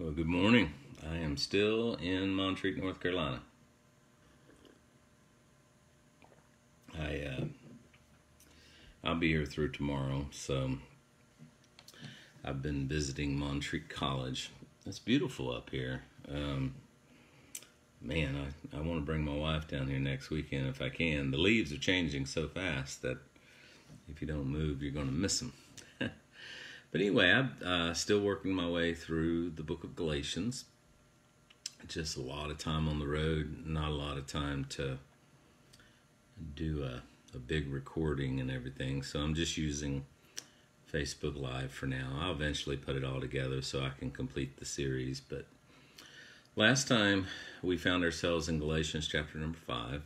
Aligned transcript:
Well, 0.00 0.12
good 0.12 0.28
morning. 0.28 0.72
I 1.06 1.18
am 1.18 1.36
still 1.36 1.92
in 1.96 2.30
Montreat, 2.30 2.78
North 2.78 3.00
Carolina. 3.00 3.42
I 6.98 7.20
uh, 7.20 7.44
I'll 9.04 9.16
be 9.16 9.28
here 9.28 9.44
through 9.44 9.72
tomorrow, 9.72 10.24
so 10.30 10.78
I've 12.42 12.62
been 12.62 12.88
visiting 12.88 13.38
Montreat 13.38 13.90
College. 13.90 14.50
It's 14.86 14.98
beautiful 14.98 15.52
up 15.54 15.68
here. 15.68 16.00
Um, 16.26 16.76
man, 18.00 18.54
I, 18.72 18.78
I 18.78 18.80
want 18.80 19.00
to 19.00 19.04
bring 19.04 19.22
my 19.22 19.36
wife 19.36 19.68
down 19.68 19.88
here 19.88 19.98
next 19.98 20.30
weekend 20.30 20.66
if 20.68 20.80
I 20.80 20.88
can. 20.88 21.30
The 21.30 21.36
leaves 21.36 21.74
are 21.74 21.78
changing 21.78 22.24
so 22.24 22.48
fast 22.48 23.02
that 23.02 23.18
if 24.08 24.22
you 24.22 24.26
don't 24.26 24.46
move, 24.46 24.82
you're 24.82 24.92
going 24.92 25.08
to 25.08 25.12
miss 25.12 25.40
them. 25.40 25.52
But 26.90 27.00
anyway, 27.00 27.30
I'm 27.30 27.56
uh, 27.64 27.94
still 27.94 28.20
working 28.20 28.52
my 28.52 28.68
way 28.68 28.94
through 28.94 29.50
the 29.50 29.62
book 29.62 29.84
of 29.84 29.94
Galatians. 29.96 30.64
Just 31.86 32.16
a 32.16 32.20
lot 32.20 32.50
of 32.50 32.58
time 32.58 32.88
on 32.88 32.98
the 32.98 33.06
road, 33.06 33.64
not 33.64 33.90
a 33.90 33.94
lot 33.94 34.18
of 34.18 34.26
time 34.26 34.66
to 34.70 34.98
do 36.54 36.82
a, 36.82 37.02
a 37.34 37.38
big 37.38 37.72
recording 37.72 38.40
and 38.40 38.50
everything. 38.50 39.02
So 39.02 39.20
I'm 39.20 39.34
just 39.34 39.56
using 39.56 40.04
Facebook 40.92 41.40
Live 41.40 41.72
for 41.72 41.86
now. 41.86 42.18
I'll 42.20 42.32
eventually 42.32 42.76
put 42.76 42.96
it 42.96 43.04
all 43.04 43.20
together 43.20 43.62
so 43.62 43.82
I 43.82 43.90
can 43.98 44.10
complete 44.10 44.58
the 44.58 44.64
series. 44.64 45.20
But 45.20 45.46
last 46.56 46.88
time 46.88 47.26
we 47.62 47.76
found 47.76 48.04
ourselves 48.04 48.48
in 48.48 48.58
Galatians 48.58 49.06
chapter 49.08 49.38
number 49.38 49.58
5. 49.58 50.02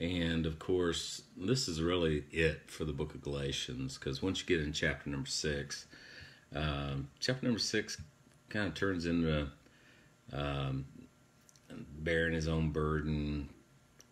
And 0.00 0.46
of 0.46 0.58
course, 0.58 1.22
this 1.36 1.68
is 1.68 1.82
really 1.82 2.24
it 2.32 2.62
for 2.68 2.84
the 2.84 2.92
book 2.92 3.14
of 3.14 3.20
Galatians 3.20 3.98
because 3.98 4.22
once 4.22 4.40
you 4.40 4.46
get 4.46 4.64
in 4.64 4.72
chapter 4.72 5.10
number 5.10 5.28
6, 5.28 5.86
um, 6.56 7.08
chapter 7.20 7.44
number 7.44 7.60
6 7.60 7.98
kind 8.48 8.66
of 8.66 8.74
turns 8.74 9.04
into 9.04 9.48
um, 10.32 10.86
bearing 11.98 12.32
his 12.32 12.48
own 12.48 12.70
burden, 12.70 13.50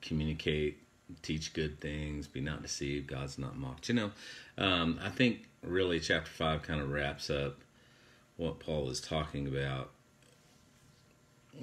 communicate, 0.03 0.83
teach 1.23 1.55
good 1.55 1.81
things, 1.81 2.27
be 2.27 2.43
not 2.43 2.61
deceived, 2.61 3.07
God's 3.07 3.39
not 3.39 3.57
mocked. 3.57 3.89
You 3.89 3.95
know, 3.95 4.11
um, 4.59 5.01
I 5.03 5.09
think 5.09 5.49
really 5.63 6.01
chapter 6.01 6.31
5 6.31 6.63
kind 6.63 6.83
of 6.83 6.91
wraps 6.91 7.31
up 7.31 7.61
what 8.37 8.61
Paul 8.61 8.91
is 8.91 9.01
talking 9.01 9.49
about, 9.49 9.91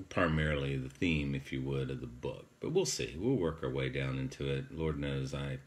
primarily 0.10 0.78
the 0.78 0.90
theme, 0.90 1.36
if 1.36 1.52
you 1.52 1.62
would, 1.62 1.90
of 1.90 2.02
the 2.02 2.08
book. 2.08 2.46
But 2.60 2.72
we'll 2.72 2.86
see. 2.86 3.16
We'll 3.18 3.36
work 3.36 3.64
our 3.64 3.70
way 3.70 3.90
down 3.90 4.18
into 4.18 4.50
it. 4.50 4.66
Lord 4.72 5.00
knows 5.00 5.34
I, 5.34 5.60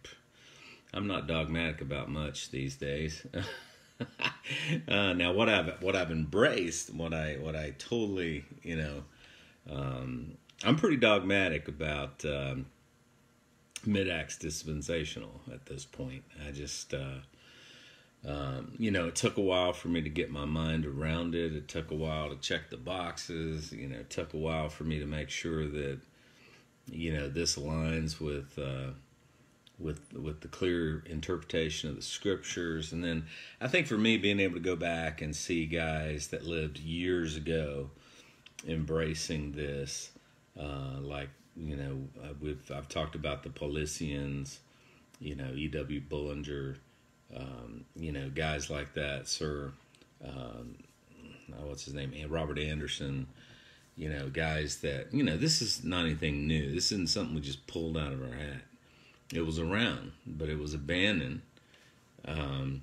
I'm 0.92 1.06
not 1.06 1.26
dogmatic 1.26 1.80
about 1.80 2.10
much 2.10 2.50
these 2.50 2.76
days. 2.76 3.26
uh, 4.88 5.12
now, 5.12 5.32
what 5.32 5.48
I've 5.48 5.82
what 5.82 5.96
I've 5.96 6.10
embraced, 6.10 6.92
what 6.92 7.12
I 7.12 7.36
what 7.40 7.56
I 7.56 7.74
totally, 7.78 8.44
you 8.62 8.76
know, 8.76 9.04
um, 9.70 10.36
I'm 10.64 10.76
pretty 10.76 10.96
dogmatic 10.96 11.68
about 11.68 12.24
um, 12.24 12.66
mid 13.84 14.08
acts 14.08 14.36
dispensational 14.36 15.40
at 15.52 15.66
this 15.66 15.84
point. 15.84 16.24
I 16.46 16.50
just, 16.50 16.94
uh, 16.94 17.18
um, 18.26 18.72
you 18.78 18.90
know, 18.90 19.08
it 19.08 19.16
took 19.16 19.36
a 19.36 19.40
while 19.40 19.72
for 19.72 19.88
me 19.88 20.02
to 20.02 20.08
get 20.08 20.30
my 20.30 20.44
mind 20.44 20.84
around 20.84 21.34
it. 21.34 21.54
It 21.54 21.68
took 21.68 21.90
a 21.90 21.94
while 21.94 22.30
to 22.30 22.36
check 22.36 22.70
the 22.70 22.76
boxes. 22.76 23.72
You 23.72 23.88
know, 23.88 23.98
it 23.98 24.10
took 24.10 24.34
a 24.34 24.38
while 24.38 24.68
for 24.68 24.84
me 24.84 24.98
to 24.98 25.06
make 25.06 25.30
sure 25.30 25.66
that, 25.66 25.98
you 26.90 27.12
know, 27.14 27.28
this 27.28 27.56
aligns 27.56 28.20
with. 28.20 28.58
Uh, 28.58 28.92
with 29.80 30.12
with 30.12 30.40
the 30.40 30.48
clear 30.48 31.04
interpretation 31.06 31.88
of 31.88 31.94
the 31.94 32.02
scriptures 32.02 32.92
and 32.92 33.04
then 33.04 33.24
I 33.60 33.68
think 33.68 33.86
for 33.86 33.96
me 33.96 34.16
being 34.16 34.40
able 34.40 34.54
to 34.54 34.60
go 34.60 34.74
back 34.74 35.22
and 35.22 35.36
see 35.36 35.66
guys 35.66 36.26
that 36.32 36.44
lived 36.44 36.80
years 36.80 37.36
ago 37.36 37.88
embracing 38.66 39.52
this 39.52 40.10
uh, 40.58 40.98
like 41.00 41.28
you 41.58 41.76
know, 41.76 41.98
uh, 42.22 42.34
we've 42.40 42.70
I've 42.74 42.88
talked 42.88 43.14
about 43.14 43.42
the 43.42 43.50
Paulicians, 43.50 44.58
you 45.20 45.34
know, 45.34 45.52
E.W. 45.54 46.00
Bullinger, 46.00 46.76
um, 47.36 47.84
you 47.96 48.12
know, 48.12 48.30
guys 48.30 48.70
like 48.70 48.94
that, 48.94 49.28
Sir, 49.28 49.72
um, 50.24 50.76
oh, 51.52 51.66
what's 51.66 51.84
his 51.84 51.94
name, 51.94 52.12
Robert 52.28 52.58
Anderson, 52.58 53.26
you 53.96 54.08
know, 54.08 54.28
guys 54.28 54.78
that 54.78 55.12
you 55.12 55.22
know, 55.22 55.36
this 55.36 55.60
is 55.60 55.84
not 55.84 56.04
anything 56.04 56.46
new. 56.46 56.72
This 56.72 56.92
isn't 56.92 57.10
something 57.10 57.34
we 57.34 57.40
just 57.40 57.66
pulled 57.66 57.96
out 57.96 58.12
of 58.12 58.22
our 58.22 58.36
hat. 58.36 58.62
It 59.34 59.44
was 59.44 59.58
around, 59.58 60.12
but 60.26 60.48
it 60.48 60.58
was 60.58 60.72
abandoned 60.72 61.42
um, 62.24 62.82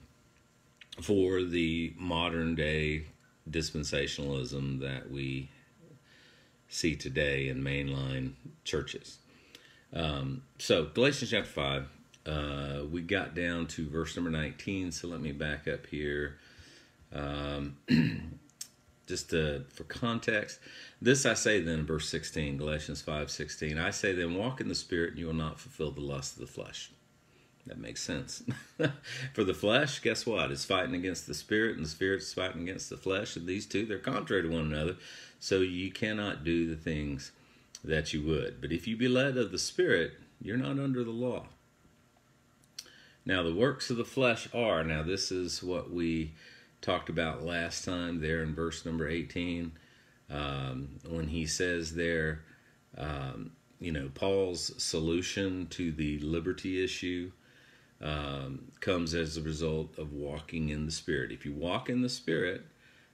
for 1.01 1.43
the 1.43 1.93
modern 1.97 2.55
day 2.55 3.05
dispensationalism 3.49 4.79
that 4.81 5.09
we 5.09 5.49
see 6.67 6.95
today 6.95 7.47
in 7.47 7.63
mainline 7.63 8.33
churches. 8.63 9.17
Um, 9.93 10.43
so, 10.59 10.85
Galatians 10.85 11.31
chapter 11.31 11.49
5, 11.49 11.87
uh, 12.25 12.81
we 12.89 13.01
got 13.01 13.35
down 13.35 13.67
to 13.67 13.87
verse 13.87 14.15
number 14.15 14.31
19. 14.31 14.91
So, 14.91 15.07
let 15.07 15.21
me 15.21 15.31
back 15.31 15.67
up 15.67 15.85
here. 15.87 16.37
Um, 17.13 17.77
just 19.07 19.29
to, 19.29 19.65
for 19.73 19.83
context, 19.83 20.59
this 21.01 21.25
I 21.25 21.33
say 21.33 21.61
then, 21.61 21.85
verse 21.85 22.09
16, 22.09 22.57
Galatians 22.57 23.01
5 23.01 23.29
16. 23.29 23.77
I 23.77 23.91
say 23.91 24.13
then, 24.13 24.35
walk 24.35 24.59
in 24.61 24.67
the 24.67 24.75
Spirit, 24.75 25.11
and 25.11 25.19
you 25.19 25.27
will 25.27 25.33
not 25.33 25.59
fulfill 25.59 25.91
the 25.91 26.01
lust 26.01 26.33
of 26.33 26.41
the 26.41 26.51
flesh. 26.51 26.91
That 27.67 27.79
makes 27.79 28.01
sense. 28.01 28.43
For 29.33 29.43
the 29.43 29.53
flesh, 29.53 29.99
guess 29.99 30.25
what? 30.25 30.51
It's 30.51 30.65
fighting 30.65 30.93
against 30.93 31.25
the 31.25 31.33
spirit, 31.33 31.77
and 31.77 31.85
the 31.85 31.89
spirit's 31.89 32.31
fighting 32.31 32.61
against 32.61 32.91
the 32.91 32.97
flesh. 32.97 33.35
And 33.35 33.47
these 33.47 33.65
two, 33.65 33.85
they're 33.85 33.97
contrary 33.97 34.43
to 34.43 34.49
one 34.49 34.71
another. 34.71 34.97
So 35.39 35.61
you 35.61 35.91
cannot 35.91 36.43
do 36.43 36.67
the 36.67 36.75
things 36.75 37.31
that 37.83 38.13
you 38.13 38.23
would. 38.25 38.61
But 38.61 38.71
if 38.71 38.87
you 38.87 38.95
be 38.95 39.07
led 39.07 39.37
of 39.37 39.51
the 39.51 39.57
spirit, 39.57 40.13
you're 40.39 40.57
not 40.57 40.79
under 40.79 41.03
the 41.03 41.11
law. 41.11 41.47
Now, 43.25 43.41
the 43.41 43.53
works 43.53 43.89
of 43.89 43.97
the 43.97 44.05
flesh 44.05 44.47
are, 44.53 44.83
now, 44.83 45.01
this 45.01 45.31
is 45.31 45.63
what 45.63 45.91
we 45.91 46.33
talked 46.81 47.09
about 47.09 47.43
last 47.43 47.83
time 47.83 48.21
there 48.21 48.43
in 48.43 48.53
verse 48.53 48.85
number 48.85 49.07
18, 49.07 49.71
um, 50.29 50.89
when 51.09 51.27
he 51.27 51.47
says 51.47 51.95
there, 51.95 52.41
um, 52.97 53.51
you 53.79 53.91
know, 53.91 54.09
Paul's 54.13 54.71
solution 54.81 55.67
to 55.71 55.91
the 55.91 56.19
liberty 56.19 56.83
issue 56.83 57.31
um, 58.01 58.71
comes 58.79 59.13
as 59.13 59.37
a 59.37 59.41
result 59.41 59.97
of 59.97 60.13
walking 60.13 60.69
in 60.69 60.85
the 60.85 60.91
Spirit. 60.91 61.31
If 61.31 61.45
you 61.45 61.53
walk 61.53 61.89
in 61.89 62.01
the 62.01 62.09
Spirit, 62.09 62.63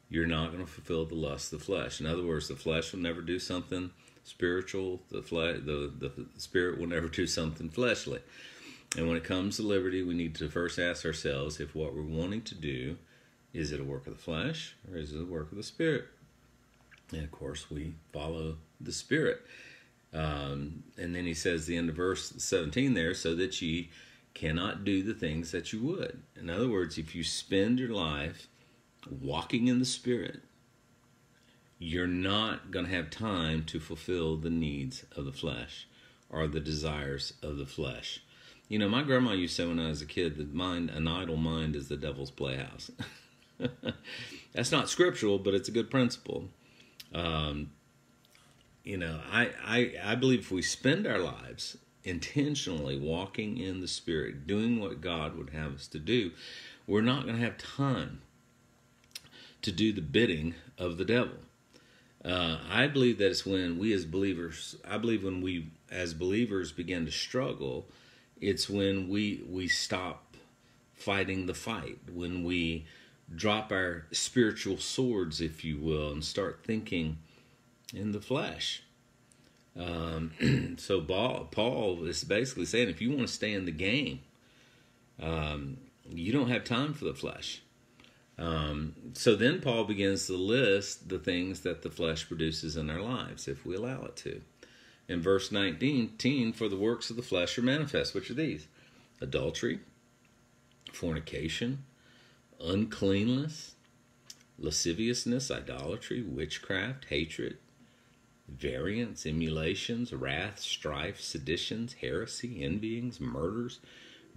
you're 0.09 0.27
not 0.27 0.51
going 0.51 0.63
to 0.63 0.71
fulfill 0.71 1.05
the 1.05 1.16
lust 1.16 1.53
of 1.53 1.59
the 1.59 1.66
flesh. 1.66 2.01
In 2.01 2.05
other 2.05 2.25
words, 2.25 2.50
the 2.50 2.55
flesh 2.55 2.91
will 2.91 3.00
never 3.00 3.21
do 3.21 3.39
something 3.39 3.91
spiritual. 4.25 5.01
The 5.09 5.21
flesh, 5.21 5.59
the 5.66 5.91
the 5.97 6.25
spirit 6.38 6.77
will 6.79 6.88
never 6.88 7.07
do 7.07 7.25
something 7.25 7.69
fleshly. 7.69 8.19
And 8.97 9.07
when 9.07 9.18
it 9.18 9.24
comes 9.24 9.56
to 9.56 9.63
liberty, 9.63 10.03
we 10.03 10.13
need 10.13 10.35
to 10.35 10.50
first 10.50 10.78
ask 10.78 11.06
ourselves 11.06 11.59
if 11.59 11.75
what 11.75 11.96
we're 11.96 12.02
wanting 12.02 12.41
to 12.44 12.56
do 12.56 12.97
is 13.53 13.72
it 13.72 13.79
a 13.79 13.84
work 13.84 14.07
of 14.07 14.13
the 14.13 14.22
flesh 14.22 14.75
or 14.90 14.97
is 14.97 15.13
it 15.13 15.22
a 15.22 15.25
work 15.25 15.52
of 15.52 15.57
the 15.57 15.63
spirit. 15.63 16.06
And 17.12 17.24
of 17.24 17.31
course, 17.31 17.69
we 17.69 17.94
follow 18.12 18.57
the 18.80 18.91
spirit. 18.91 19.41
Um, 20.13 20.84
and 20.97 21.16
then 21.16 21.25
he 21.25 21.34
says 21.34 21.66
the 21.66 21.78
end 21.78 21.90
of 21.90 21.96
verse 21.96 22.34
17 22.38 22.94
there, 22.94 23.13
so 23.13 23.35
that 23.35 23.62
ye 23.62 23.90
cannot 24.34 24.84
do 24.84 25.03
the 25.03 25.13
things 25.13 25.51
that 25.51 25.74
you 25.74 25.81
would. 25.81 26.22
In 26.40 26.50
other 26.50 26.68
words, 26.68 26.97
if 26.97 27.16
you 27.16 27.24
spend 27.24 27.80
your 27.80 27.94
life 27.94 28.47
walking 29.09 29.68
in 29.68 29.80
the 29.80 29.85
Spirit, 29.85 30.41
you're 31.80 32.07
not 32.07 32.72
going 32.72 32.85
to 32.85 32.91
have 32.91 33.09
time 33.09 33.63
to 33.66 33.80
fulfill 33.80 34.38
the 34.38 34.50
needs 34.50 35.03
of 35.16 35.25
the 35.25 35.31
flesh 35.31 35.88
or 36.30 36.47
the 36.47 36.59
desires 36.59 37.34
of 37.41 37.57
the 37.57 37.66
flesh. 37.66 38.22
You 38.71 38.79
know, 38.79 38.87
my 38.87 39.03
grandma 39.03 39.33
used 39.33 39.57
to 39.57 39.63
say 39.63 39.67
when 39.67 39.79
I 39.79 39.89
was 39.89 40.01
a 40.01 40.05
kid 40.05 40.37
that 40.37 40.53
mind, 40.53 40.91
an 40.91 41.05
idle 41.05 41.35
mind 41.35 41.75
is 41.75 41.89
the 41.89 41.97
devil's 41.97 42.31
playhouse. 42.31 42.89
That's 44.53 44.71
not 44.71 44.88
scriptural, 44.88 45.39
but 45.39 45.53
it's 45.53 45.68
a 45.68 45.73
good 45.73 45.91
principle. 45.91 46.45
Um, 47.13 47.71
you 48.85 48.95
know, 48.95 49.19
I, 49.29 49.50
I 49.62 49.94
I 50.01 50.15
believe 50.15 50.39
if 50.39 50.51
we 50.51 50.62
spend 50.62 51.06
our 51.06 51.19
lives 51.19 51.79
intentionally 52.06 52.97
walking 52.97 53.57
in 53.57 53.81
the 53.81 53.89
Spirit, 53.89 54.47
doing 54.47 54.79
what 54.79 55.01
God 55.01 55.38
would 55.38 55.50
have 55.50 55.74
us 55.75 55.88
to 55.88 56.00
do, 56.00 56.31
we're 56.88 57.01
not 57.01 57.25
going 57.25 57.35
to 57.35 57.44
have 57.44 57.57
time 57.57 58.21
to 59.63 59.74
do 59.74 59.91
the 59.91 60.01
bidding 60.01 60.56
of 60.77 60.97
the 60.97 61.03
devil. 61.03 61.39
Uh, 62.24 62.59
I 62.69 62.88
believe 62.88 63.17
that 63.17 63.31
it's 63.31 63.45
when 63.45 63.77
we 63.77 63.91
as 63.91 64.06
believers, 64.06 64.77
I 64.89 64.97
believe 64.97 65.25
when 65.25 65.41
we 65.41 65.71
as 65.91 66.13
believers 66.13 66.71
begin 66.71 67.03
to 67.06 67.12
struggle, 67.12 67.85
it's 68.41 68.69
when 68.69 69.07
we 69.07 69.43
we 69.47 69.67
stop 69.67 70.35
fighting 70.93 71.45
the 71.45 71.53
fight, 71.53 71.99
when 72.11 72.43
we 72.43 72.85
drop 73.33 73.71
our 73.71 74.05
spiritual 74.11 74.77
swords, 74.77 75.39
if 75.39 75.63
you 75.63 75.77
will, 75.77 76.11
and 76.11 76.23
start 76.23 76.61
thinking 76.65 77.17
in 77.93 78.11
the 78.11 78.19
flesh. 78.19 78.83
Um, 79.79 80.75
so 80.77 81.01
Paul, 81.01 82.03
is 82.05 82.23
basically 82.23 82.65
saying 82.65 82.89
if 82.89 83.01
you 83.01 83.09
want 83.11 83.21
to 83.21 83.33
stay 83.33 83.53
in 83.53 83.65
the 83.65 83.71
game, 83.71 84.19
um, 85.21 85.77
you 86.09 86.33
don't 86.33 86.49
have 86.49 86.63
time 86.63 86.93
for 86.93 87.05
the 87.05 87.13
flesh. 87.13 87.61
Um, 88.38 88.95
so 89.13 89.35
then 89.35 89.61
Paul 89.61 89.83
begins 89.83 90.25
to 90.27 90.33
list 90.33 91.09
the 91.09 91.19
things 91.19 91.61
that 91.61 91.83
the 91.83 91.89
flesh 91.91 92.27
produces 92.27 92.75
in 92.75 92.89
our 92.89 93.01
lives, 93.01 93.47
if 93.47 93.65
we 93.65 93.75
allow 93.75 94.03
it 94.03 94.15
to. 94.17 94.41
In 95.12 95.22
verse 95.22 95.52
19, 95.52 96.54
for 96.54 96.69
the 96.69 96.78
works 96.78 97.10
of 97.10 97.18
the 97.18 97.22
flesh 97.22 97.58
are 97.58 97.62
manifest, 97.62 98.16
which 98.16 98.31
are 98.31 98.34
these 98.34 98.69
adultery, 99.19 99.81
fornication, 100.94 101.84
uncleanness, 102.62 103.75
lasciviousness, 104.58 105.52
idolatry, 105.52 106.22
witchcraft, 106.22 107.08
hatred, 107.10 107.58
variance, 108.48 109.25
emulations, 109.25 110.13
wrath, 110.13 110.62
strife, 110.62 111.19
seditions, 111.19 111.96
heresy, 112.00 112.63
envyings, 112.63 113.19
murders, 113.19 113.81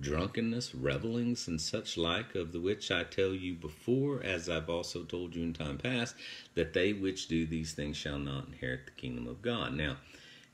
drunkenness, 0.00 0.74
revelings, 0.74 1.46
and 1.46 1.60
such 1.60 1.96
like, 1.96 2.34
of 2.34 2.50
the 2.50 2.60
which 2.60 2.90
I 2.90 3.04
tell 3.04 3.32
you 3.32 3.54
before, 3.54 4.24
as 4.24 4.48
I've 4.48 4.68
also 4.68 5.04
told 5.04 5.36
you 5.36 5.44
in 5.44 5.52
time 5.52 5.78
past, 5.78 6.16
that 6.56 6.72
they 6.72 6.92
which 6.92 7.28
do 7.28 7.46
these 7.46 7.74
things 7.74 7.96
shall 7.96 8.18
not 8.18 8.48
inherit 8.48 8.86
the 8.86 8.92
kingdom 9.00 9.28
of 9.28 9.40
God. 9.40 9.74
Now, 9.74 9.98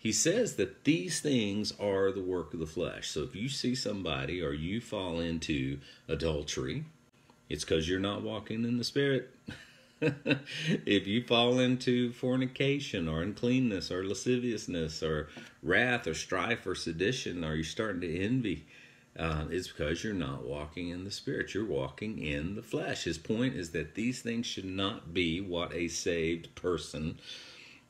he 0.01 0.13
says 0.13 0.57
that 0.57 0.85
these 0.85 1.21
things 1.21 1.75
are 1.79 2.11
the 2.11 2.23
work 2.23 2.55
of 2.55 2.59
the 2.59 2.67
flesh. 2.67 3.11
So 3.11 3.23
if 3.23 3.37
you 3.37 3.51
see 3.51 3.75
somebody 3.75 4.41
or 4.43 4.55
you 4.55 4.81
fall 4.81 5.21
into 5.21 5.79
adultery, 6.09 6.85
it's 7.51 7.67
because 7.67 7.87
you're 7.87 8.01
not 8.01 8.23
walking 8.23 8.65
in 8.65 8.79
the 8.79 8.85
Spirit. 8.85 9.29
if 10.01 11.07
you 11.07 11.23
fall 11.23 11.59
into 11.59 12.15
fornication 12.15 13.09
or 13.09 13.21
uncleanness 13.21 13.91
or 13.91 14.03
lasciviousness 14.03 15.03
or 15.03 15.29
wrath 15.63 16.07
or 16.07 16.15
strife 16.15 16.67
or 16.67 16.75
sedition, 16.75 17.45
or 17.45 17.55
you're 17.55 17.63
starting 17.63 18.01
to 18.01 18.21
envy, 18.21 18.65
uh, 19.19 19.45
it's 19.51 19.69
because 19.69 20.03
you're 20.03 20.15
not 20.15 20.47
walking 20.47 20.89
in 20.89 21.05
the 21.05 21.11
Spirit. 21.11 21.53
You're 21.53 21.67
walking 21.67 22.25
in 22.25 22.55
the 22.55 22.63
flesh. 22.63 23.05
His 23.05 23.19
point 23.19 23.55
is 23.55 23.73
that 23.73 23.97
these 23.97 24.23
things 24.23 24.47
should 24.47 24.65
not 24.65 25.13
be 25.13 25.43
what 25.43 25.75
a 25.75 25.89
saved 25.89 26.55
person 26.55 27.19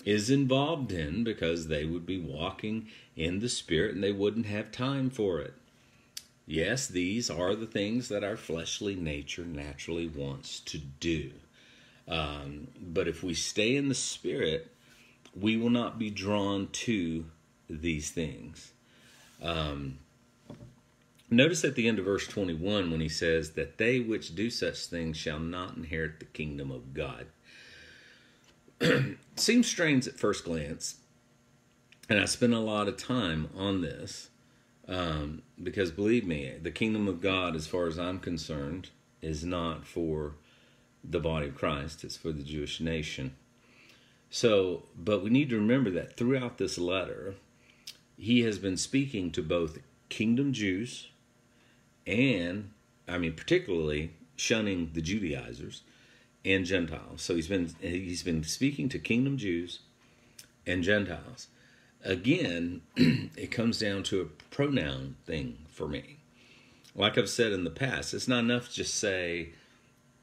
is 0.05 0.31
involved 0.31 0.93
in 0.93 1.25
because 1.25 1.69
they 1.69 1.85
would 1.85 2.07
be 2.07 2.19
walking 2.19 2.89
in 3.17 3.41
the 3.41 3.49
Spirit 3.49 3.95
and 3.95 4.03
they 4.03 4.13
wouldn't 4.13 4.47
have 4.47 4.73
time 4.73 5.11
for 5.11 5.41
it. 5.41 5.55
Yes, 6.47 6.89
these 6.89 7.31
are 7.31 7.55
the 7.55 7.67
things 7.67 8.09
that 8.09 8.25
our 8.25 8.37
fleshly 8.37 8.97
nature 8.97 9.45
naturally 9.45 10.09
wants 10.09 10.61
to 10.61 10.79
do. 10.79 11.33
Um, 12.09 12.69
but 12.81 13.07
if 13.07 13.23
we 13.23 13.35
stay 13.35 13.77
in 13.77 13.89
the 13.89 13.95
Spirit, 13.95 14.73
we 15.39 15.57
will 15.57 15.71
not 15.71 15.99
be 15.99 16.11
drawn 16.11 16.69
to 16.69 17.27
these 17.69 18.11
things. 18.11 18.73
Um, 19.41 19.99
notice 21.31 21.65
at 21.65 21.77
the 21.77 21.87
end 21.87 21.99
of 21.99 22.05
verse 22.05 22.27
21 22.27 22.91
when 22.91 23.01
he 23.01 23.09
says, 23.09 23.53
That 23.53 23.79
they 23.79 24.01
which 24.01 24.35
do 24.35 24.51
such 24.51 24.87
things 24.87 25.17
shall 25.17 25.39
not 25.39 25.77
inherit 25.77 26.19
the 26.19 26.27
kingdom 26.27 26.73
of 26.73 26.93
God. 26.95 27.27
Seems 29.37 29.67
strange 29.67 30.07
at 30.07 30.19
first 30.19 30.45
glance, 30.45 30.97
and 32.09 32.19
I 32.19 32.25
spent 32.25 32.55
a 32.55 32.59
lot 32.61 32.89
of 32.89 32.97
time 32.97 33.49
on 33.57 33.81
this 33.83 34.31
um, 34.89 35.43
because 35.63 35.91
believe 35.91 36.27
me, 36.27 36.55
the 36.61 36.71
kingdom 36.71 37.07
of 37.07 37.21
God, 37.21 37.55
as 37.55 37.67
far 37.67 37.87
as 37.87 37.99
I'm 37.99 38.19
concerned, 38.19 38.91
is 39.23 39.45
not 39.45 39.87
for 39.87 40.35
the 41.05 41.21
body 41.21 41.49
of 41.49 41.55
Christ, 41.55 42.05
it's 42.05 42.17
for 42.17 42.33
the 42.33 42.43
Jewish 42.43 42.81
nation. 42.81 43.35
So, 44.31 44.85
but 44.97 45.23
we 45.23 45.31
need 45.31 45.51
to 45.51 45.57
remember 45.57 45.91
that 45.91 46.17
throughout 46.17 46.59
this 46.59 46.79
letter, 46.79 47.35
he 48.17 48.41
has 48.43 48.59
been 48.59 48.77
speaking 48.77 49.31
to 49.33 49.43
both 49.43 49.79
kingdom 50.09 50.53
Jews 50.53 51.09
and, 52.07 52.71
I 53.07 53.19
mean, 53.19 53.35
particularly 53.35 54.13
shunning 54.37 54.91
the 54.95 55.03
Judaizers 55.03 55.83
and 56.45 56.65
Gentiles. 56.65 57.23
So 57.23 57.35
he's 57.35 57.49
been 57.49 57.71
he's 57.81 58.23
been 58.23 58.43
speaking 58.45 58.89
to 58.91 58.99
kingdom 58.99 59.37
Jews 59.37 59.81
and 60.67 60.83
Gentiles. 60.83 61.49
Again, 62.05 62.81
it 62.97 63.51
comes 63.51 63.79
down 63.79 64.03
to 64.05 64.23
a 64.23 64.25
pronoun 64.25 65.17
thing 65.27 65.59
for 65.69 65.87
me. 65.87 66.19
Like 66.95 67.19
I've 67.19 67.29
said 67.29 67.53
in 67.53 67.65
the 67.65 67.71
past, 67.71 68.15
it's 68.15 68.29
not 68.29 68.41
enough 68.41 68.69
to 68.69 68.75
just 68.75 68.95
say, 68.95 69.51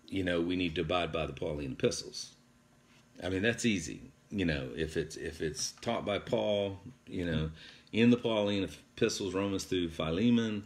you 0.08 0.24
know, 0.24 0.42
we 0.42 0.56
need 0.56 0.76
to 0.76 0.82
abide 0.82 1.12
by 1.12 1.26
the 1.26 1.34
Pauline 1.34 1.74
epistles. 1.74 2.34
I 3.24 3.30
mean, 3.30 3.42
that's 3.42 3.66
easy. 3.66 4.02
You 4.30 4.46
know, 4.46 4.70
if 4.76 4.98
it's 4.98 5.16
if 5.16 5.42
it's 5.42 5.74
taught 5.82 6.06
by 6.06 6.20
Paul, 6.20 6.80
you 7.08 7.26
know, 7.26 7.52
in 7.94 8.10
the 8.10 8.18
Pauline 8.18 8.64
epistles, 8.64 9.34
Romans 9.34 9.64
through 9.64 9.90
Philemon, 9.90 10.66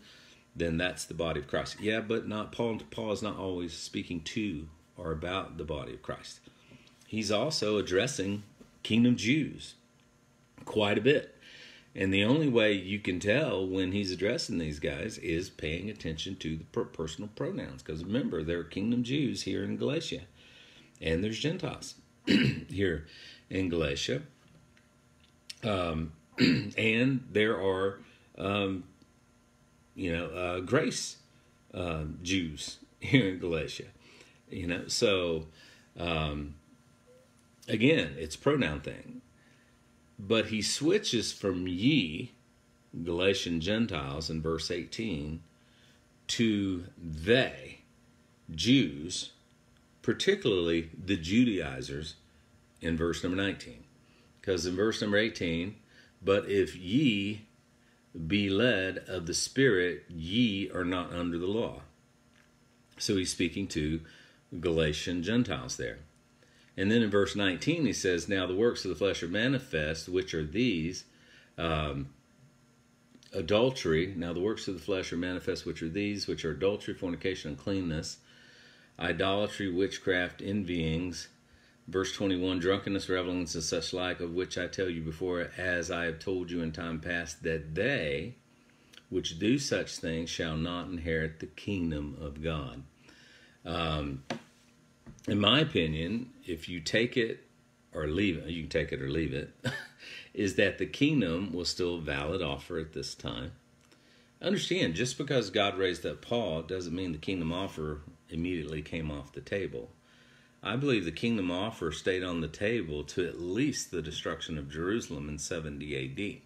then 0.55 0.77
that's 0.77 1.05
the 1.05 1.13
body 1.13 1.41
of 1.41 1.47
Christ. 1.47 1.79
Yeah, 1.79 1.99
but 1.99 2.27
not 2.27 2.51
Paul. 2.51 2.79
Paul 2.89 3.11
is 3.11 3.21
not 3.21 3.37
always 3.37 3.73
speaking 3.73 4.21
to 4.21 4.67
or 5.03 5.11
about 5.11 5.57
the 5.57 5.63
body 5.63 5.93
of 5.93 6.01
Christ. 6.01 6.39
He's 7.07 7.31
also 7.31 7.77
addressing 7.77 8.43
kingdom 8.83 9.15
Jews 9.15 9.75
quite 10.65 10.97
a 10.97 11.01
bit. 11.01 11.35
And 11.93 12.13
the 12.13 12.23
only 12.23 12.47
way 12.47 12.71
you 12.71 12.99
can 12.99 13.19
tell 13.19 13.67
when 13.67 13.91
he's 13.91 14.11
addressing 14.11 14.57
these 14.57 14.79
guys 14.79 15.17
is 15.17 15.49
paying 15.49 15.89
attention 15.89 16.37
to 16.37 16.57
the 16.57 16.63
personal 16.85 17.29
pronouns. 17.35 17.83
Because 17.83 18.05
remember, 18.05 18.43
there 18.43 18.59
are 18.59 18.63
kingdom 18.63 19.03
Jews 19.03 19.41
here 19.41 19.63
in 19.63 19.75
Galatia, 19.75 20.21
and 21.01 21.21
there's 21.21 21.39
Gentiles 21.39 21.95
here 22.25 23.07
in 23.49 23.67
Galatia. 23.67 24.21
Um, 25.63 26.13
and 26.77 27.27
there 27.29 27.61
are, 27.61 27.99
um, 28.37 28.85
you 29.93 30.15
know, 30.15 30.27
uh, 30.27 30.59
grace 30.61 31.17
uh, 31.73 32.03
Jews 32.23 32.77
here 33.01 33.27
in 33.27 33.39
Galatia. 33.39 33.87
You 34.51 34.67
know, 34.67 34.87
so 34.87 35.47
um, 35.97 36.55
again, 37.67 38.15
it's 38.17 38.35
pronoun 38.35 38.81
thing. 38.81 39.21
But 40.19 40.47
he 40.47 40.61
switches 40.61 41.31
from 41.31 41.67
ye, 41.67 42.31
Galatian 43.03 43.59
Gentiles, 43.59 44.29
in 44.29 44.41
verse 44.41 44.69
18, 44.69 45.41
to 46.27 46.85
they, 46.97 47.79
Jews, 48.53 49.31
particularly 50.01 50.91
the 50.97 51.17
Judaizers, 51.17 52.15
in 52.81 52.97
verse 52.97 53.23
number 53.23 53.37
19. 53.37 53.83
Because 54.39 54.65
in 54.65 54.75
verse 54.75 55.01
number 55.01 55.17
18, 55.17 55.75
but 56.21 56.49
if 56.49 56.75
ye 56.75 57.45
be 58.27 58.49
led 58.49 58.99
of 59.07 59.25
the 59.25 59.33
Spirit, 59.33 60.03
ye 60.09 60.69
are 60.71 60.83
not 60.83 61.13
under 61.13 61.37
the 61.37 61.47
law. 61.47 61.81
So 62.97 63.15
he's 63.15 63.31
speaking 63.31 63.67
to 63.69 64.01
Galatian 64.59 65.23
Gentiles 65.23 65.77
there. 65.77 65.99
And 66.77 66.91
then 66.91 67.01
in 67.01 67.09
verse 67.09 67.35
19, 67.35 67.85
he 67.85 67.93
says, 67.93 68.29
Now 68.29 68.45
the 68.45 68.55
works 68.55 68.85
of 68.85 68.89
the 68.89 68.95
flesh 68.95 69.21
are 69.23 69.27
manifest, 69.27 70.09
which 70.09 70.33
are 70.33 70.45
these 70.45 71.03
um, 71.57 72.09
adultery. 73.33 74.13
Now 74.15 74.33
the 74.33 74.39
works 74.39 74.67
of 74.67 74.75
the 74.75 74.81
flesh 74.81 75.11
are 75.11 75.17
manifest, 75.17 75.65
which 75.65 75.83
are 75.83 75.89
these, 75.89 76.27
which 76.27 76.45
are 76.45 76.51
adultery, 76.51 76.93
fornication, 76.93 77.51
uncleanness, 77.51 78.17
idolatry, 78.99 79.71
witchcraft, 79.71 80.41
envyings. 80.41 81.27
Verse 81.87 82.13
21 82.13 82.59
drunkenness, 82.59 83.09
revelings, 83.09 83.55
and 83.55 83.63
such 83.63 83.91
like, 83.91 84.21
of 84.21 84.33
which 84.33 84.57
I 84.57 84.67
tell 84.67 84.89
you 84.89 85.01
before, 85.01 85.49
as 85.57 85.91
I 85.91 86.05
have 86.05 86.19
told 86.19 86.49
you 86.49 86.61
in 86.61 86.71
time 86.71 86.99
past, 86.99 87.43
that 87.43 87.75
they 87.75 88.35
which 89.09 89.39
do 89.39 89.59
such 89.59 89.97
things 89.97 90.29
shall 90.29 90.55
not 90.55 90.87
inherit 90.87 91.39
the 91.39 91.47
kingdom 91.47 92.17
of 92.21 92.41
God. 92.41 92.83
Um, 93.65 94.23
in 95.27 95.39
my 95.39 95.59
opinion, 95.59 96.31
if 96.45 96.67
you 96.67 96.79
take 96.79 97.17
it 97.17 97.45
or 97.93 98.07
leave 98.07 98.37
it, 98.37 98.49
you 98.49 98.63
can 98.63 98.69
take 98.69 98.91
it 98.91 99.01
or 99.01 99.09
leave 99.09 99.33
it, 99.33 99.53
is 100.33 100.55
that 100.55 100.77
the 100.77 100.85
kingdom 100.85 101.53
was 101.53 101.69
still 101.69 101.95
a 101.95 102.01
valid 102.01 102.41
offer 102.41 102.79
at 102.79 102.93
this 102.93 103.13
time. 103.13 103.51
Understand, 104.41 104.95
just 104.95 105.17
because 105.17 105.51
God 105.51 105.77
raised 105.77 106.05
up 106.05 106.21
Paul 106.21 106.63
doesn't 106.63 106.95
mean 106.95 107.11
the 107.11 107.19
kingdom 107.19 107.53
offer 107.53 108.01
immediately 108.29 108.81
came 108.81 109.11
off 109.11 109.33
the 109.33 109.41
table. 109.41 109.91
I 110.63 110.75
believe 110.75 111.05
the 111.05 111.11
kingdom 111.11 111.51
offer 111.51 111.91
stayed 111.91 112.23
on 112.23 112.41
the 112.41 112.47
table 112.47 113.03
to 113.05 113.27
at 113.27 113.39
least 113.39 113.91
the 113.91 114.01
destruction 114.01 114.57
of 114.57 114.69
Jerusalem 114.69 115.29
in 115.29 115.37
70 115.37 116.41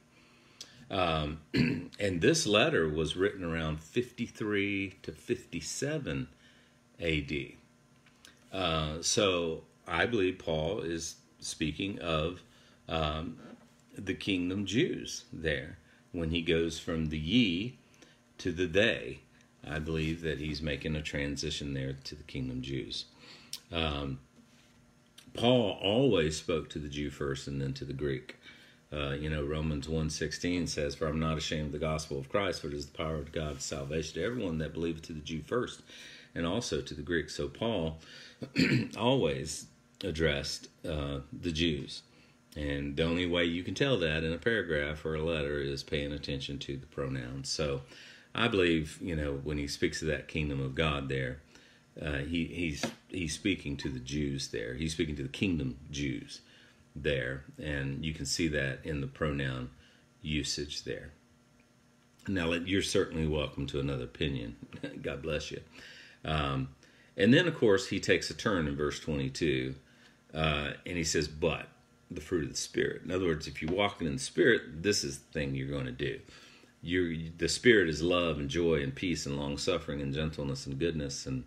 AD. 0.90 0.98
Um, 0.98 1.40
and 1.54 2.22
this 2.22 2.46
letter 2.46 2.88
was 2.88 3.16
written 3.16 3.44
around 3.44 3.82
53 3.82 5.00
to 5.04 5.12
57 5.12 6.28
AD. 7.02 7.32
Uh, 8.52 9.02
so 9.02 9.64
I 9.88 10.06
believe 10.06 10.40
Paul 10.40 10.82
is 10.82 11.16
speaking 11.40 12.00
of 12.00 12.42
um, 12.88 13.38
the 13.98 14.14
kingdom 14.14 14.66
Jews 14.66 15.26
there 15.32 15.78
when 16.12 16.32
he 16.32 16.42
goes 16.42 16.80
from 16.80 17.08
the 17.08 17.18
ye 17.18 17.78
to 18.40 18.52
the 18.52 18.66
they. 18.66 19.20
I 19.68 19.80
believe 19.80 20.22
that 20.22 20.40
he's 20.40 20.62
making 20.62 20.96
a 20.96 21.02
transition 21.02 21.74
there 21.74 21.98
to 22.04 22.16
the 22.16 22.24
kingdom 22.24 22.62
Jews. 22.62 23.06
Um, 23.72 24.20
Paul 25.34 25.78
always 25.82 26.38
spoke 26.38 26.70
to 26.70 26.80
the 26.80 26.88
Jew 26.88 27.10
first 27.10 27.48
and 27.48 27.62
then 27.62 27.74
to 27.74 27.86
the 27.86 27.94
Greek. 27.94 28.38
Uh, 28.94 29.12
you 29.12 29.30
know, 29.30 29.44
Romans 29.44 29.88
1.16 29.88 30.70
says, 30.70 30.96
For 30.96 31.08
I'm 31.08 31.20
not 31.20 31.38
ashamed 31.38 31.68
of 31.68 31.72
the 31.74 31.80
gospel 31.80 32.18
of 32.18 32.30
Christ, 32.30 32.62
for 32.62 32.68
it 32.68 32.74
is 32.74 32.86
the 32.86 32.98
power 32.98 33.16
of 33.16 33.32
God's 33.32 33.66
salvation 33.66 34.16
to 34.16 34.24
everyone 34.24 34.60
that 34.60 34.74
believeth 34.74 35.02
to 35.04 35.14
the 35.14 35.20
Jew 35.20 35.42
first, 35.42 35.82
and 36.36 36.46
also 36.46 36.82
to 36.82 36.94
the 36.94 37.02
Greeks. 37.02 37.36
So 37.36 37.48
Paul 37.48 38.00
always 38.98 39.68
addressed 40.04 40.68
uh, 40.88 41.20
the 41.34 41.52
Jews. 41.52 42.04
And 42.56 42.96
the 42.96 43.04
only 43.04 43.26
way 43.26 43.46
you 43.46 43.64
can 43.64 43.74
tell 43.74 43.98
that 44.00 44.24
in 44.24 44.32
a 44.32 44.38
paragraph 44.38 45.06
or 45.06 45.16
a 45.16 45.24
letter 45.24 45.60
is 45.60 45.84
paying 45.84 46.14
attention 46.14 46.58
to 46.60 46.78
the 46.78 46.86
pronouns. 46.86 47.50
So 47.50 47.82
I 48.34 48.48
believe, 48.48 48.98
you 49.02 49.16
know, 49.16 49.40
when 49.44 49.58
he 49.58 49.68
speaks 49.68 50.02
of 50.02 50.08
that 50.10 50.28
kingdom 50.28 50.62
of 50.62 50.76
God 50.76 51.10
there, 51.10 51.40
uh, 52.02 52.20
he, 52.20 52.46
he's 52.46 52.86
he's 53.08 53.34
speaking 53.34 53.78
to 53.78 53.90
the 53.90 54.00
Jews 54.00 54.50
there. 54.50 54.74
He's 54.74 54.92
speaking 54.92 55.16
to 55.16 55.24
the 55.24 55.30
kingdom 55.30 55.78
Jews 55.92 56.42
there, 56.94 57.46
and 57.58 58.04
you 58.04 58.14
can 58.14 58.26
see 58.26 58.50
that 58.50 58.80
in 58.84 59.00
the 59.00 59.08
pronoun 59.08 59.70
usage 60.22 60.84
there. 60.84 61.12
Now, 62.28 62.52
you're 62.52 62.82
certainly 62.82 63.28
welcome 63.28 63.68
to 63.68 63.80
another 63.80 64.06
opinion. 64.06 64.56
God 65.02 65.22
bless 65.22 65.52
you. 65.52 65.62
Um, 66.26 66.70
and 67.16 67.34
then, 67.34 67.48
of 67.48 67.56
course, 67.56 67.88
he 67.88 68.00
takes 68.00 68.30
a 68.30 68.34
turn 68.34 68.68
in 68.68 68.76
verse 68.76 69.00
22, 69.00 69.76
uh, 70.34 70.72
and 70.86 70.98
he 70.98 71.04
says, 71.04 71.28
"But 71.28 71.70
the 72.12 72.22
fruit 72.22 72.44
of 72.44 72.50
the 72.50 72.58
Spirit." 72.58 73.04
In 73.04 73.12
other 73.12 73.26
words, 73.26 73.48
if 73.48 73.62
you're 73.62 73.72
walking 73.72 74.08
in 74.08 74.14
the 74.14 74.20
Spirit, 74.22 74.84
this 74.84 75.04
is 75.04 75.20
the 75.20 75.32
thing 75.32 75.56
you're 75.56 75.68
going 75.68 75.86
to 75.86 75.92
do. 75.92 76.20
You're, 76.82 77.16
the 77.38 77.48
Spirit 77.48 77.90
is 77.90 78.02
love 78.02 78.38
and 78.38 78.50
joy 78.50 78.82
and 78.84 78.94
peace 78.94 79.26
and 79.26 79.38
long 79.38 79.58
suffering 79.58 80.02
and 80.02 80.14
gentleness 80.14 80.66
and 80.66 80.78
goodness 80.78 81.26
and 81.26 81.46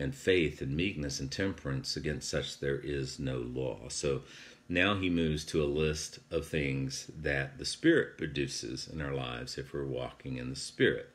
and 0.00 0.14
faith 0.14 0.60
and 0.62 0.76
meekness 0.76 1.18
and 1.18 1.30
temperance. 1.32 1.96
Against 1.96 2.28
such 2.28 2.60
there 2.60 2.78
is 2.78 3.18
no 3.18 3.38
law. 3.38 3.88
So 3.88 4.22
now 4.68 4.96
he 4.96 5.08
moves 5.08 5.44
to 5.46 5.62
a 5.62 5.66
list 5.66 6.18
of 6.30 6.46
things 6.46 7.10
that 7.18 7.58
the 7.58 7.64
Spirit 7.64 8.18
produces 8.18 8.86
in 8.86 9.00
our 9.00 9.14
lives 9.14 9.56
if 9.56 9.72
we're 9.72 9.86
walking 9.86 10.36
in 10.36 10.50
the 10.50 10.56
Spirit. 10.56 11.08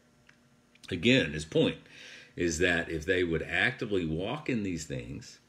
Again, 0.90 1.34
his 1.34 1.46
point 1.46 1.78
is 2.36 2.60
that 2.60 2.90
if 2.90 3.06
they 3.06 3.24
would 3.24 3.44
actively 3.44 4.06
walk 4.06 4.50
in 4.50 4.64
these 4.64 4.86
things, 4.86 5.40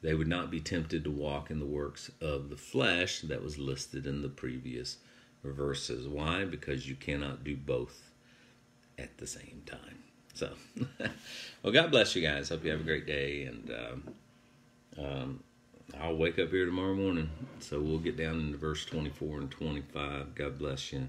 they 0.00 0.14
would 0.14 0.28
not 0.28 0.50
be 0.50 0.60
tempted 0.60 1.04
to 1.04 1.10
walk 1.10 1.50
in 1.50 1.60
the 1.60 1.66
works 1.66 2.10
of 2.20 2.50
the 2.50 2.56
flesh 2.56 3.20
that 3.20 3.42
was 3.42 3.58
listed 3.58 4.06
in 4.06 4.22
the 4.22 4.28
previous 4.28 4.98
verses. 5.44 6.08
Why? 6.08 6.44
Because 6.44 6.88
you 6.88 6.96
cannot 6.96 7.44
do 7.44 7.56
both 7.56 8.10
at 8.98 9.18
the 9.18 9.26
same 9.26 9.62
time. 9.66 10.02
So, 10.34 10.50
well, 11.62 11.72
God 11.72 11.90
bless 11.90 12.16
you 12.16 12.22
guys. 12.22 12.48
Hope 12.48 12.64
you 12.64 12.70
have 12.70 12.80
a 12.80 12.84
great 12.84 13.06
day. 13.06 13.44
And 13.44 13.70
um, 13.70 14.14
um, 14.98 15.44
I'll 16.00 16.16
wake 16.16 16.38
up 16.38 16.50
here 16.50 16.66
tomorrow 16.66 16.94
morning. 16.94 17.30
So 17.60 17.80
we'll 17.80 17.98
get 17.98 18.16
down 18.16 18.40
into 18.40 18.58
verse 18.58 18.84
24 18.86 19.38
and 19.38 19.50
25. 19.50 20.34
God 20.34 20.58
bless 20.58 20.92
you. 20.92 21.08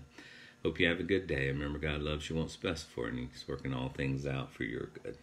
Hope 0.64 0.80
you 0.80 0.88
have 0.88 1.00
a 1.00 1.04
good 1.04 1.28
day. 1.28 1.48
Remember, 1.48 1.78
God 1.78 2.02
loves 2.02 2.30
you, 2.30 2.38
wants 2.38 2.56
best 2.56 2.88
for 2.88 3.08
and 3.08 3.20
He's 3.20 3.46
working 3.48 3.74
all 3.74 3.90
things 3.90 4.26
out 4.26 4.54
for 4.54 4.64
your 4.64 4.90
good. 5.04 5.18